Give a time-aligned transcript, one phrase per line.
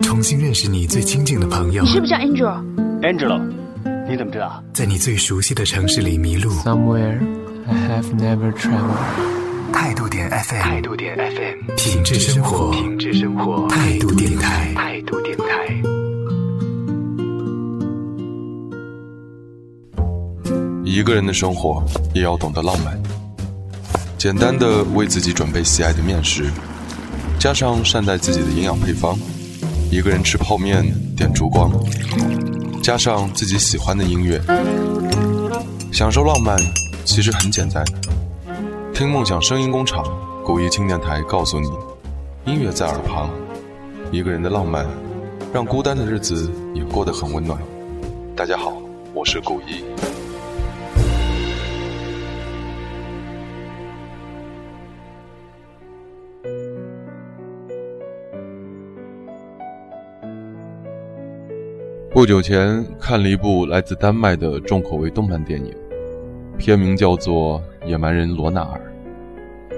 [0.00, 1.82] 重新认识你最亲近的朋友。
[1.82, 3.40] 你是不是叫 Angel？Angelo，
[4.08, 4.62] 你怎么知道？
[4.72, 6.50] 在你最熟悉的城市里迷路。
[6.62, 7.18] Somewhere
[7.66, 9.72] I have never traveled.
[9.72, 15.44] 态度点 FM，态度点 FM，品质生活，品质生活，态度电台，态度电台。
[20.84, 21.84] 一个人的生活
[22.14, 22.96] 也要懂得浪漫，
[24.16, 26.44] 简单的为自己准备喜爱的面食，
[27.38, 29.18] 加上善待自己的营养配方。
[29.94, 30.84] 一个人吃泡面，
[31.16, 31.70] 点烛光，
[32.82, 34.42] 加上自己喜欢的音乐，
[35.92, 36.58] 享受浪漫，
[37.04, 37.84] 其实很简单。
[38.92, 40.04] 听梦想声音工厂
[40.44, 41.68] 古一轻电台告诉你，
[42.44, 43.30] 音乐在耳旁，
[44.10, 44.84] 一个人的浪漫，
[45.52, 47.56] 让孤单的日子也过得很温暖。
[48.34, 48.72] 大家好，
[49.14, 49.84] 我是古一。
[62.14, 65.74] 不久前看了一部来自丹麦的重口味动漫电影，
[66.56, 68.80] 片名叫做《野蛮人罗纳尔》。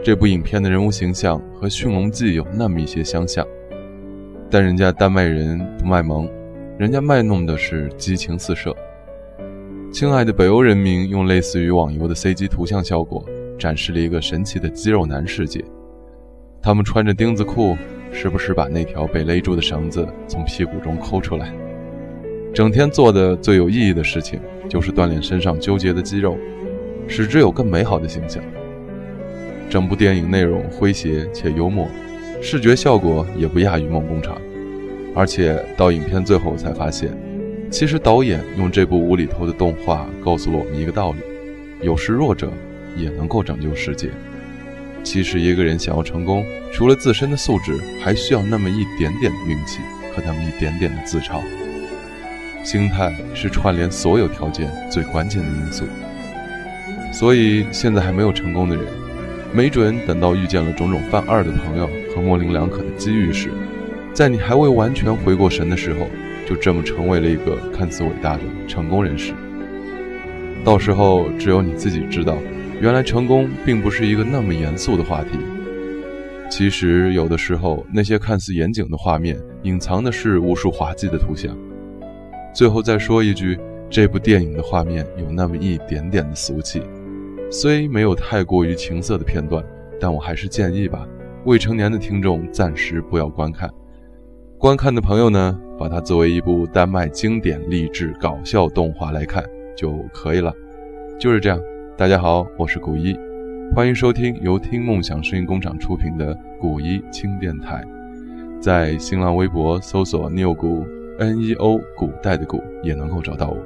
[0.05, 3.43] 这部影片的人物形象和《驯龙记》有那么一些相像，
[4.51, 6.29] 但人家丹麦人不卖萌，
[6.79, 8.77] 人家卖弄的是激情四射。
[9.91, 13.25] 亲爱的北欧人民用类似于网游的 CG 图像效果，
[13.59, 15.65] 展示了一个神奇的肌肉男世界。
[16.61, 17.75] 他们穿着钉子裤，
[18.13, 21.51] 时不时把那条被勒住的绳子从屁股中抠出来。
[22.57, 26.39] 整天做的最有意义的事情，就是锻炼身上纠结的肌肉，
[27.07, 28.43] 使之有更美好的形象。
[29.69, 31.87] 整部电影内容诙谐且幽默，
[32.41, 34.41] 视觉效果也不亚于梦工厂。
[35.15, 37.11] 而且到影片最后才发现，
[37.71, 41.19] 其实导演用这部无厘头的动画告诉了我们一个道理：
[41.83, 42.51] 有时弱者
[42.97, 44.09] 也能够拯救世界。
[45.05, 49.81] 其实一个人想要成功，除了自身的素质，还需要那么一点点的运气
[50.15, 51.43] 和那么一点点的自嘲。
[52.67, 55.85] 心态是串联所有条件最关键的因素。
[57.13, 58.85] 所以现在还没有成功的人，
[59.53, 63.53] 没准等到遇见了种种犯二的朋友和模棱两可的机遇时，
[64.13, 66.09] 在你还未完全回过神的时候，
[66.45, 69.33] 就这么成为了一个看似伟大的成功人士。
[70.65, 72.37] 到时候只有你自己知道，
[72.81, 75.39] 原来成功并不是一个那么严肃的话题。
[76.51, 81.57] 其实有的时候，那些看似严谨的画面，隐藏的是无数滑稽的图像。
[82.57, 86.81] 最后再说一句，这部电影的画面有那么一点点的俗气，
[87.51, 89.63] 虽没有太过于情色的片段，
[90.01, 91.07] 但我还是建议吧，
[91.45, 93.71] 未成年的听众暂时不要观看。
[94.57, 99.45] 观看的朋友呢，把它作为一部丹麦经典励志搞笑动画来看
[99.77, 100.51] 就可以了。
[101.21, 101.61] 就是这样，
[101.95, 103.15] 大家好，我是古一，
[103.75, 107.85] 欢迎收听由听梦想声音工厂出品的古一轻电台，
[108.63, 110.87] 在新浪微博搜索 “neo 古”。
[111.19, 113.57] N E O 古代的古也能够找到我，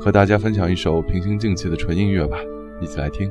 [0.00, 2.38] 和大家分享一首平心静气的纯音乐吧，
[2.80, 3.30] 一起来听。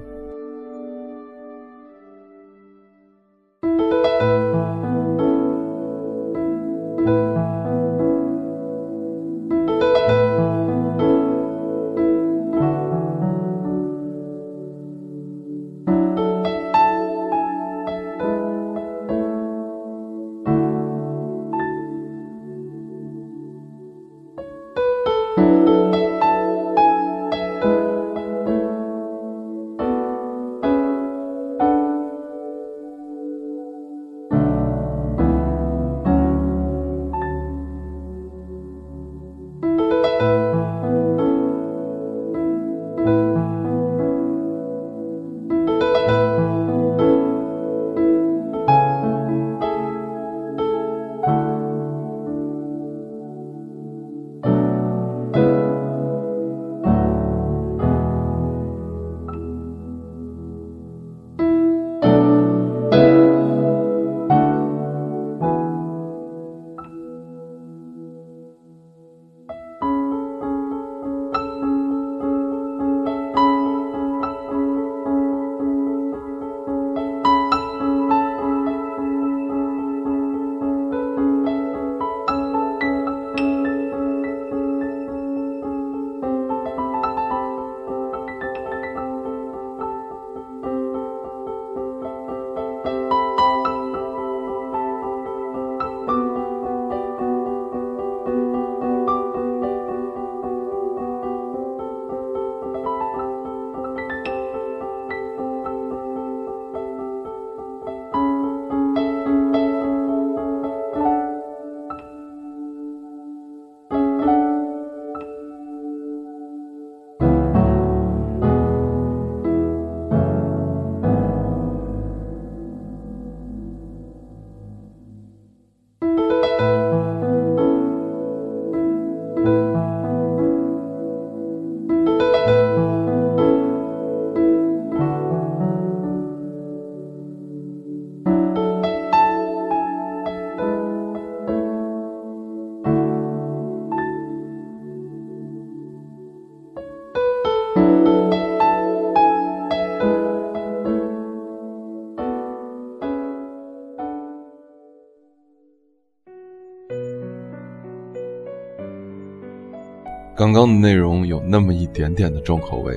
[160.54, 162.96] 刚刚的内容有那么一点点的重口味，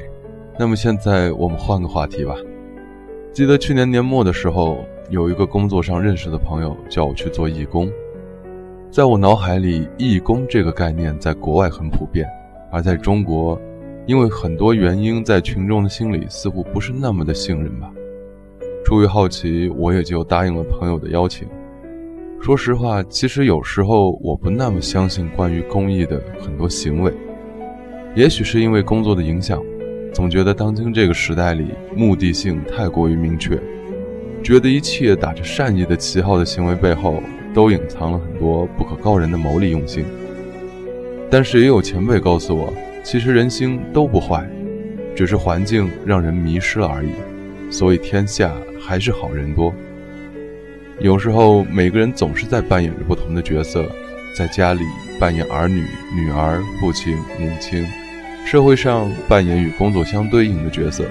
[0.59, 2.37] 那么现在我们换个话题吧。
[3.33, 7.91] 记得去年年末的时候，有一个工作上认识的朋友叫我去做义工。
[8.91, 12.29] 在我脑海里，义工这个概念在国外很普遍，
[12.71, 13.59] 而在中国，
[14.05, 17.91] 因为很多原因，在群众的心里似乎不是那么的信任吧。
[18.85, 21.49] 出于好奇，我也就答应了朋友的邀请。
[22.39, 27.11] 说实话，其实有时候我不那么相信关于公益的很多行为。
[28.17, 29.63] 也许是因为工作的影响，
[30.11, 33.61] 总觉得当今这个时代里目的性太过于明确，
[34.43, 37.23] 觉得一切打着善意的旗号的行为背后，
[37.53, 40.07] 都隐藏了很多不可告人的谋利用心。
[41.31, 42.73] 但是也有前辈告诉我，
[43.05, 44.49] 其实人心都不坏，
[45.15, 47.11] 只是环境让人迷失了而已。
[47.71, 49.75] 所以天下还是好人多。
[51.01, 53.85] 有时候，每个人总是在扮演着不同的角色，
[54.35, 54.81] 在家里
[55.21, 55.83] 扮演儿女、
[56.15, 57.85] 女儿、父亲、母亲；
[58.47, 61.03] 社会上扮演与工作相对应的角色；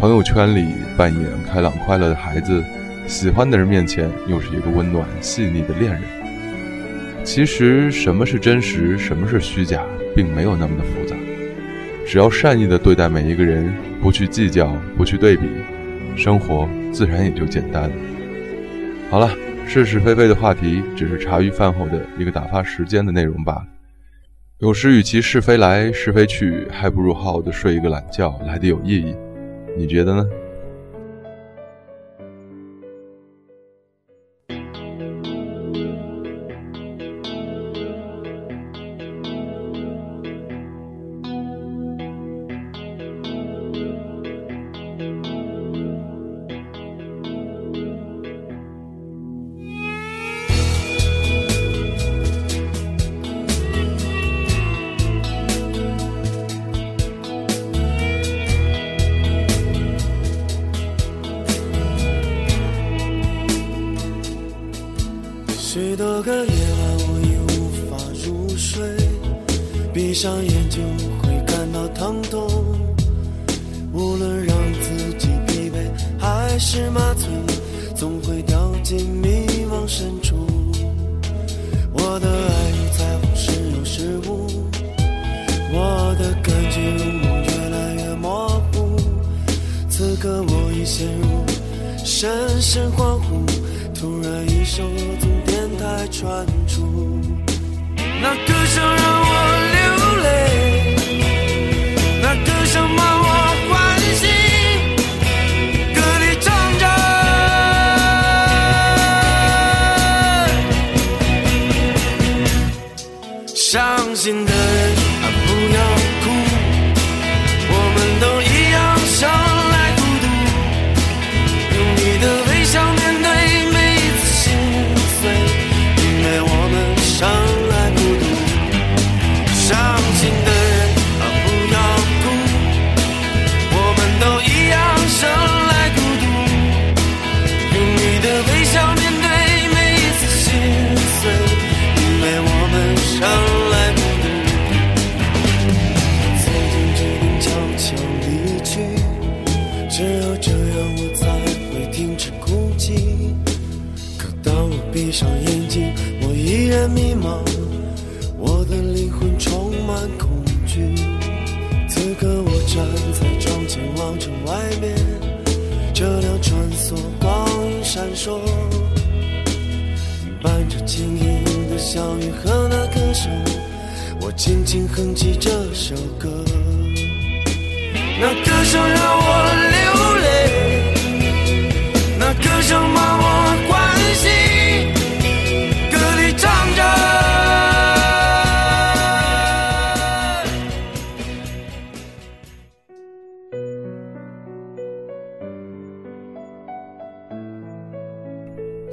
[0.00, 0.64] 朋友圈里
[0.96, 2.62] 扮演开朗快乐的孩子；
[3.06, 6.00] 喜欢的人面前又是一个温暖细腻的恋人。
[7.22, 9.82] 其实，什么是真实，什么是虚假，
[10.16, 11.14] 并没有那么的复杂。
[12.06, 13.70] 只要善意的对待每一个人，
[14.00, 15.42] 不去计较，不去对比，
[16.16, 17.92] 生活自然也就简单了。
[19.10, 19.30] 好了，
[19.66, 23.66] 是是非非的话题，只是茶余饭后的一个打发时间的内容罢了。
[24.58, 29.12] 有时与其是非来是非去，还不如好好的睡一个懒觉来的有意义。
[29.76, 30.24] 你觉得呢？
[65.74, 68.80] 许多个夜晚，我已无法入睡，
[69.92, 70.78] 闭上眼就
[71.20, 72.48] 会感到疼痛。
[73.92, 77.26] 无论让自己疲惫还是麻醉，
[77.96, 80.46] 总会掉进迷茫深处。
[81.92, 84.46] 我的爱与在乎时有时无，
[85.72, 86.80] 我的感觉
[87.50, 88.96] 越来越模糊。
[89.88, 91.44] 此刻我已陷入
[92.04, 92.30] 深
[92.60, 93.44] 深恍惚，
[93.92, 94.84] 突然一首
[96.24, 96.63] 歌。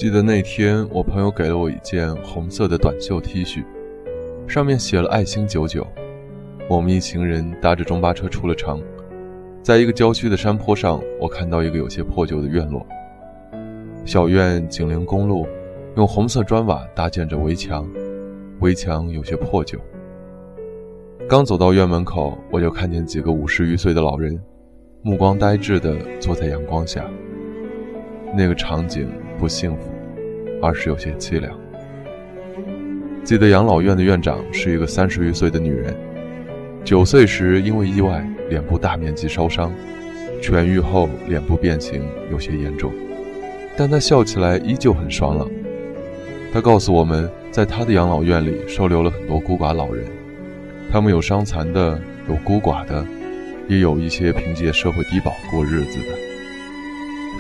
[0.01, 3.63] 记得那天，我朋友给了我一件红色的短袖 T 恤，
[4.48, 5.86] 上面写了“爱心九九”。
[6.67, 8.81] 我们一行人搭着中巴车出了城，
[9.62, 12.84] 在一个郊区的山坡上，我看到一个有些破旧的院落。
[14.03, 15.46] 小院紧邻公路，
[15.96, 17.88] 用红色砖瓦搭建着围墙，
[18.60, 19.77] 围墙有些破旧。
[21.29, 24.36] 刚走到院门口，我就看见几个五十余岁的老人，
[25.03, 27.05] 目光呆滞地坐在阳光下。
[28.36, 29.08] 那个场景
[29.41, 29.91] 不幸福，
[30.62, 31.51] 而是有些凄凉。
[33.24, 35.95] 记得养老院的院长是一个三十余岁的女人，
[36.83, 39.74] 九岁时因为意外脸部大面积烧伤，
[40.43, 42.93] 痊愈后脸部变形有些严重，
[43.75, 45.50] 但他笑起来依旧很爽朗。
[46.53, 50.05] 他告诉我们，在他的养老院里收留了很多孤寡老人，
[50.91, 53.03] 他们有伤残的，有孤寡的，
[53.67, 56.30] 也有一些凭借社会低保过日子的。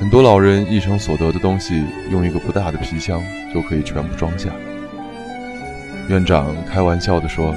[0.01, 3.21] 很多老人一生所得的东西，用一个不大的皮箱
[3.53, 4.49] 就可以全部装下。
[6.09, 7.55] 院长开玩笑地说：“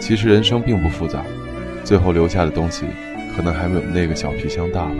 [0.00, 1.22] 其实人生并不复杂，
[1.84, 2.86] 最后留下的东西，
[3.36, 4.96] 可能还没有那个小皮箱大吧。”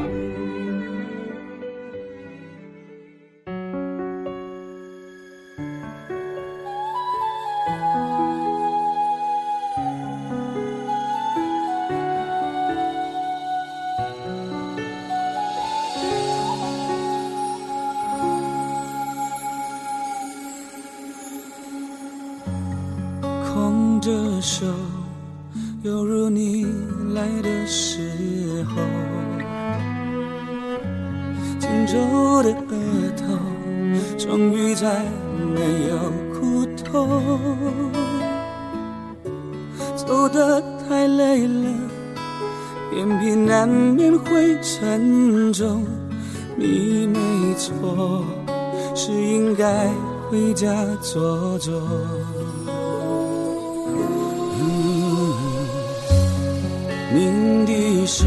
[32.42, 32.74] 的额
[33.16, 33.24] 头，
[34.18, 35.04] 终于再
[35.54, 35.96] 没有
[36.32, 37.22] 苦痛。
[39.94, 41.68] 走得太累了，
[42.96, 45.84] 眼皮难免会沉重。
[46.56, 47.18] 你没
[47.54, 48.24] 错，
[48.94, 49.88] 是应该
[50.30, 51.72] 回家坐坐。
[57.14, 58.26] 鸣笛声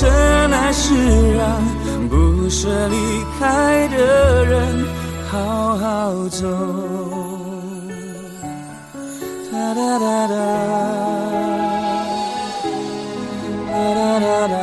[0.00, 0.10] 真
[0.50, 0.94] 爱是
[1.36, 1.62] 让
[2.08, 2.96] 不舍离
[3.38, 4.86] 开的人
[5.30, 6.48] 好好走。
[9.52, 10.34] 哒哒哒哒哒，
[13.68, 14.54] 哒哒哒哒，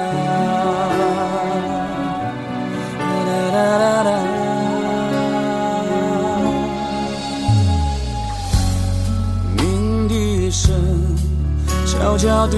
[3.06, 4.10] 哒哒哒哒。
[9.56, 10.74] 鸣笛声
[11.86, 12.58] 悄悄地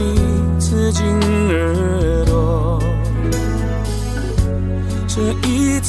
[0.58, 1.06] 刺进
[1.50, 2.24] 耳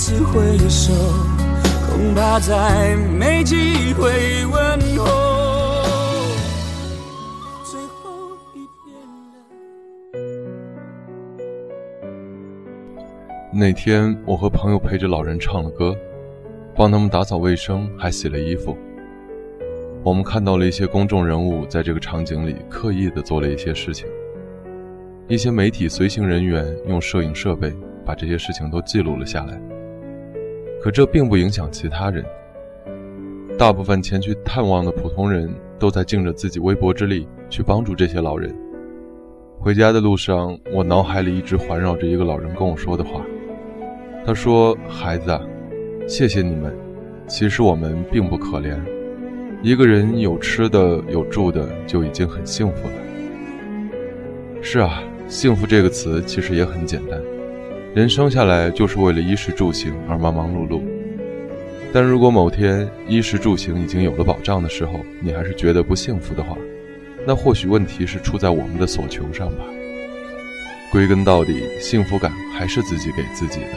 [0.03, 0.95] 次挥手，
[1.91, 5.05] 恐怕再没机会问候。
[7.63, 8.97] 最后一遍。
[13.53, 15.95] 那天，我和朋友陪着老人唱了歌，
[16.75, 18.75] 帮他们打扫卫生，还洗了衣服。
[20.03, 24.09] 我们看到了一些公众人物在这个场景里刻意的做了一些事情。
[25.29, 27.71] 一些媒体随行人员用摄影设备
[28.03, 29.61] 把这些事情都记录了下来。
[30.81, 32.25] 可这并不影响其他人。
[33.59, 38.55] 大部分前去探望的普通人都在尽着自己微薄之力去帮助这些老人。
[39.59, 43.21] 回家的路上，我脑海里一直环绕着一个老人跟我说的话。
[44.25, 45.39] 他说：“孩子，
[46.07, 46.75] 谢谢你们。
[47.27, 48.79] 其实我们并不可怜，
[49.63, 52.95] 一个人有吃的有住的就已经很幸福了。”
[54.63, 55.03] 是啊。
[55.29, 57.23] 幸福这个词其实也很简单，
[57.93, 60.81] 人生下来就是为了衣食住行而忙忙碌碌。
[61.93, 66.57] 但如果某天衣食住行已经有了保障的时候，你还是觉得不幸福的话，
[67.27, 69.65] 那或许问题是出在我们的所求上吧。
[70.93, 73.71] 归根到底，幸福感还是自己给自己的。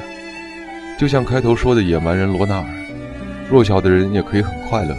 [0.95, 2.65] 就像开头说的野蛮人罗纳尔，
[3.49, 4.95] 弱小的人也可以很快乐，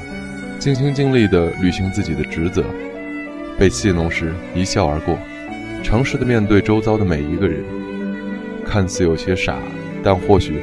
[0.59, 2.65] 尽心尽力地履行自己的职责，
[3.57, 5.17] 被戏弄时一笑而过。
[5.85, 7.63] 诚实的面对周遭的每一个人，
[8.65, 9.59] 看似有些傻，
[10.03, 10.61] 但或许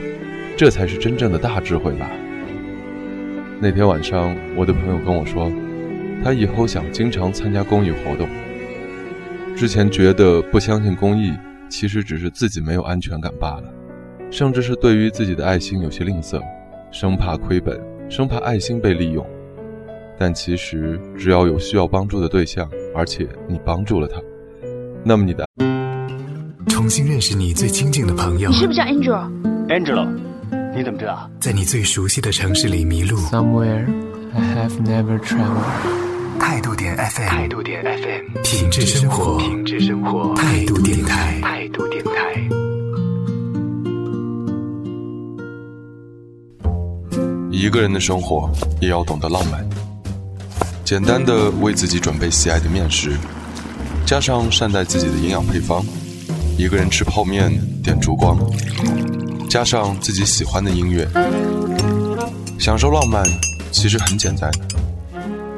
[0.57, 2.09] 这才是真正的大智慧吧。
[3.59, 5.51] 那天晚上，我的朋友跟我说，
[6.23, 8.27] 他以后想经常参加公益活动。
[9.55, 11.31] 之前觉得不相信公益，
[11.69, 13.63] 其实只是自己没有安全感罢了，
[14.31, 16.41] 甚至是对于自己的爱心有些吝啬，
[16.91, 17.79] 生怕亏本，
[18.09, 19.23] 生怕爱心被利用。
[20.17, 24.21] 但其实，只要有需要帮助的对象，而且你帮助了他。
[25.03, 25.70] 那么你的。
[26.81, 28.49] 重新认识你最亲近的朋友。
[28.49, 30.07] 你是不是叫 Angel？Angelo，
[30.75, 31.29] 你怎么知道？
[31.39, 33.19] 在你最熟悉的城市里迷路。
[33.19, 33.85] Somewhere
[34.33, 36.39] I have never traveled.
[36.39, 42.11] 态度点 FM，态度点 FM，品质生活，品质生活，态度电台，态度电台。
[47.51, 48.49] 一个人的生活
[48.81, 49.63] 也要懂得浪漫，
[50.83, 53.11] 简单的为自己准备喜爱的面食，
[54.03, 55.85] 加上善待自己的营养配方。
[56.61, 57.51] 一个人吃泡面，
[57.81, 58.37] 点烛光，
[59.49, 61.07] 加上自己喜欢的音乐，
[62.59, 63.23] 享受浪漫
[63.71, 64.51] 其实很简单。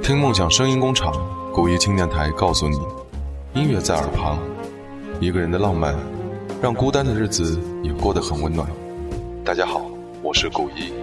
[0.01, 1.13] 听梦想声音工厂
[1.53, 2.77] 古一轻电台告诉你，
[3.53, 4.39] 音乐在耳旁，
[5.19, 5.93] 一个人的浪漫，
[6.61, 8.65] 让孤单的日子也过得很温暖。
[9.43, 9.81] 大家好，
[10.21, 10.93] 我是古一。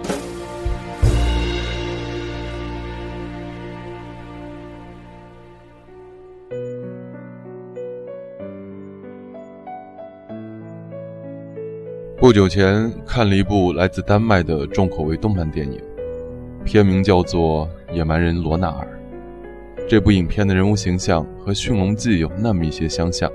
[12.21, 15.81] 不久前看了一部来自丹麦的重口味动漫电影，
[16.63, 18.87] 片名叫做《野蛮人罗纳尔》。
[19.89, 23.27] 这部影片的人物形象和《驯龙记》有那么一些相像，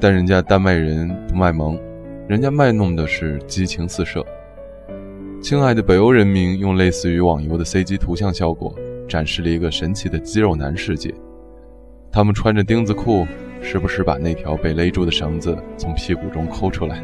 [0.00, 1.78] 但人家丹麦人不卖萌，
[2.26, 4.26] 人家卖弄的是激情四射。
[5.40, 8.74] 亲爱的北欧人民用类似于网游的 CG 图像效果，
[9.08, 11.14] 展示了一个神奇的肌肉男世界。
[12.10, 13.24] 他们穿着钉子裤，
[13.62, 17.00] 时不时把那条被勒住的绳子从屁股中抠出来。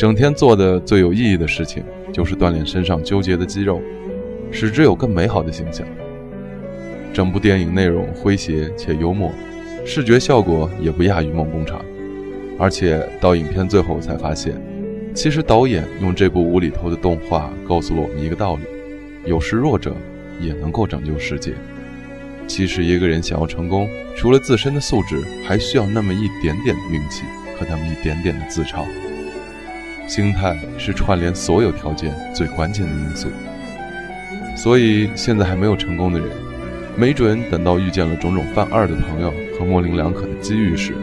[0.00, 3.82] 整天做的最有意义的事情，就是锻炼身上纠结的肌肉，
[4.50, 5.86] 使之有更美好的形象。
[7.12, 9.30] 整部电影内容诙谐且幽默，
[9.84, 11.84] 视觉效果也不亚于梦工厂。
[12.58, 14.58] 而且到影片最后才发现，
[15.14, 18.62] 其实导演用这部无厘头的动画告诉了我们一个道理：
[19.26, 19.94] 有时弱者
[20.40, 21.52] 也能够拯救世界。
[22.46, 23.86] 其实一个人想要成功，
[24.16, 27.24] 除了自身的素质，还需要那么一点点的运气
[27.58, 28.86] 和那么一点点的自嘲。
[30.10, 33.28] 心态是串联所有条件最关键的因素。
[34.56, 36.28] 所以现在还没有成功的人，
[36.96, 40.94] 没准等到遇见了种种犯二的朋友和模棱两可的机遇时，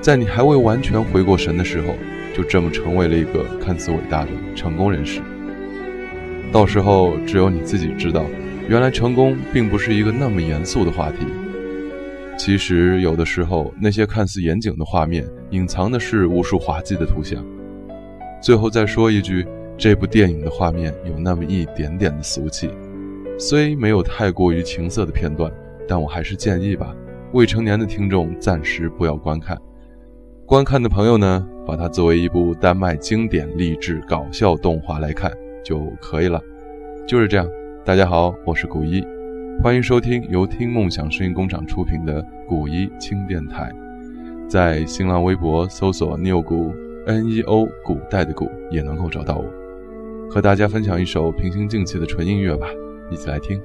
[0.00, 1.96] 在你还未完全回过神的时候，
[2.32, 5.20] 就这么成为了一个看似伟大的成功人士。
[6.52, 8.24] 到时候只有你自己知道，
[8.68, 11.26] 原来成功并不是一个那么严肃的话题。
[12.38, 17.44] 其实有的时候，那些看似严谨的画面，隐藏的是无数滑稽的图像。
[18.44, 22.68] 最后再说一句，这部电影的画面有那么一点点的俗气，
[23.38, 25.50] 虽没有太过于情色的片段，
[25.88, 26.94] 但我还是建议吧，
[27.32, 29.58] 未成年的听众暂时不要观看。
[30.44, 35.32] 观看的朋友呢，把它作为一部丹麦经典励志搞笑动画来看
[35.64, 36.38] 就可以了。
[37.06, 37.48] 就是这样，
[37.82, 39.02] 大家好，我是古一，
[39.62, 43.72] 欢迎收听由听梦想声音工厂出品的古一轻电台，
[44.46, 46.74] 在新浪微博搜索 “neo 古”。
[47.06, 49.44] N E O 古代的古也能够找到我，
[50.30, 52.66] 和大家分享一首平心静气的纯音乐吧，
[53.10, 53.60] 一起来听。